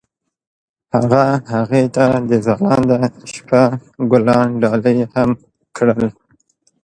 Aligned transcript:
هغه 0.95 1.23
هغې 1.53 1.83
ته 1.95 2.05
د 2.29 2.31
ځلانده 2.45 2.99
شپه 3.33 3.61
ګلان 4.11 4.47
ډالۍ 4.61 4.97
هم 5.13 5.29
کړل. 5.77 6.03